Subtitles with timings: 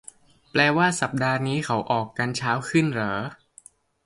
[0.51, 3.15] แปลว่าสัปดาห์นี้เขาออกกันเช้าขึ้นเหรอ